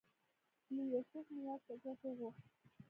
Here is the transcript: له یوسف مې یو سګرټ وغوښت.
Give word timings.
له 0.75 0.83
یوسف 0.93 1.25
مې 1.33 1.41
یو 1.47 1.55
سګرټ 1.65 1.99
وغوښت. 2.03 2.43